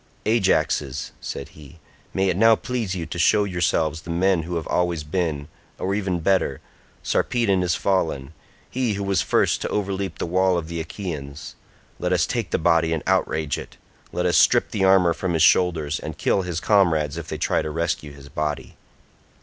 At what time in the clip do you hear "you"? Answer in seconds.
2.95-3.05, 4.41-4.55